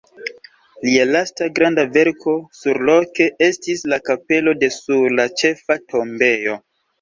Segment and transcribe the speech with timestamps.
[0.85, 6.59] Lia lasta granda verko surloke estis la kapelo de sur la ĉefa tombejo.